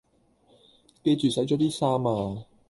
[1.03, 2.03] 記住洗咗啲衫
[2.35, 2.45] 呀